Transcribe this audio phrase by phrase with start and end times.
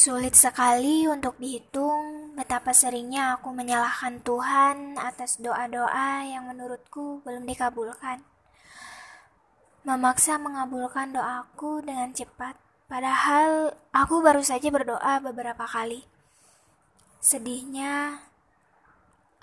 [0.00, 8.24] Sulit sekali untuk dihitung betapa seringnya aku menyalahkan Tuhan atas doa-doa yang menurutku belum dikabulkan.
[9.84, 12.56] Memaksa mengabulkan doaku dengan cepat,
[12.88, 16.08] padahal aku baru saja berdoa beberapa kali.
[17.20, 18.24] Sedihnya,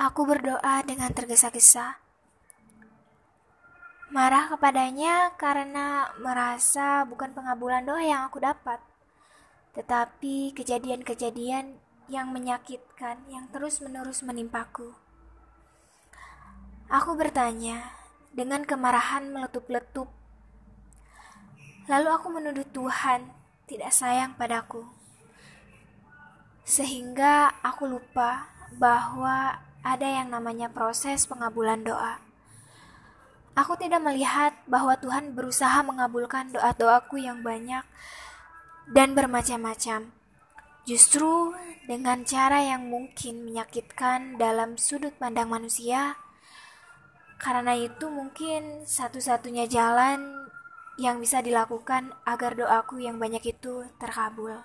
[0.01, 2.01] aku berdoa dengan tergesa-gesa.
[4.09, 8.81] Marah kepadanya karena merasa bukan pengabulan doa yang aku dapat
[9.77, 11.77] tetapi kejadian-kejadian
[12.09, 14.97] yang menyakitkan yang terus-menerus menimpaku.
[16.89, 17.93] Aku bertanya
[18.33, 20.09] dengan kemarahan meletup-letup.
[21.85, 23.29] Lalu aku menuduh Tuhan
[23.69, 24.81] tidak sayang padaku.
[26.65, 28.49] Sehingga aku lupa
[28.81, 32.17] bahwa ada yang namanya proses pengabulan doa.
[33.53, 37.85] Aku tidak melihat bahwa Tuhan berusaha mengabulkan doa-doaku yang banyak
[38.91, 40.11] dan bermacam-macam.
[40.87, 41.51] Justru
[41.87, 46.15] dengan cara yang mungkin menyakitkan dalam sudut pandang manusia,
[47.37, 50.47] karena itu mungkin satu-satunya jalan
[50.97, 54.63] yang bisa dilakukan agar doaku yang banyak itu terkabul.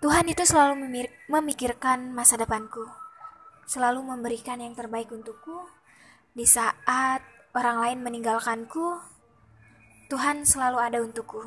[0.00, 0.88] Tuhan itu selalu
[1.28, 2.88] memikirkan masa depanku,
[3.68, 5.68] selalu memberikan yang terbaik untukku.
[6.32, 7.20] Di saat
[7.52, 8.96] orang lain meninggalkanku,
[10.08, 11.44] Tuhan selalu ada untukku.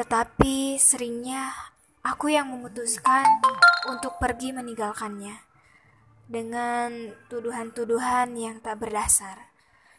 [0.00, 1.52] Tetapi seringnya
[2.00, 3.44] aku yang memutuskan
[3.84, 5.36] untuk pergi meninggalkannya
[6.24, 9.52] dengan tuduhan-tuduhan yang tak berdasar,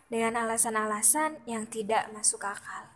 [0.09, 2.89] dengan alasan-alasan yang tidak masuk akal.